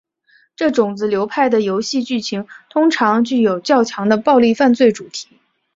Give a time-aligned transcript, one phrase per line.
[0.55, 5.37] 这种子流派的游戏剧情通常具有较强的暴力犯罪主题。